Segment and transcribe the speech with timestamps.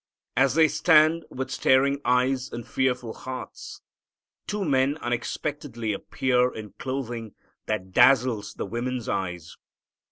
[0.35, 3.81] As they stand with staring eyes and fearing hearts,
[4.47, 7.35] two men unexpectedly appear in clothing
[7.67, 9.55] that dazzles the women's eyes.